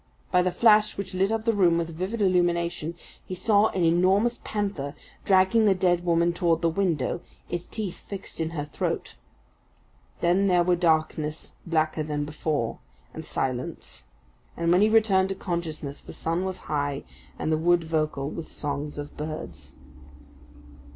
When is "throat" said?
8.65-9.13